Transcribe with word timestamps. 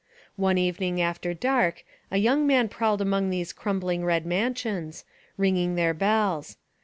One 0.35 0.57
evening 0.57 0.99
after 0.99 1.31
dark 1.35 1.83
a 2.09 2.17
young 2.17 2.47
man 2.47 2.69
prowled 2.69 3.01
among 3.01 3.29
these 3.29 3.53
crumbling 3.53 4.03
red 4.03 4.25
mansions, 4.25 5.05
ring 5.37 5.57
ing 5.57 5.75
their 5.75 5.93
bells. 5.93 6.57